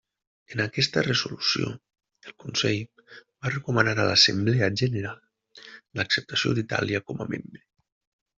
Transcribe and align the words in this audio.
En 0.53 0.61
aquesta 0.63 1.01
resolució, 1.07 1.67
el 2.29 2.33
Consell 2.43 3.03
va 3.19 3.51
recomanar 3.53 3.93
a 3.93 4.07
l'Assemblea 4.13 4.71
General 4.83 5.21
l'acceptació 6.01 6.57
d'Itàlia 6.59 7.05
com 7.13 7.25
a 7.25 7.31
membre. 7.37 7.65